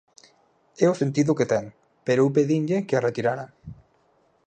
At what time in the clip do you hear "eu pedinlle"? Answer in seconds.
2.23-2.85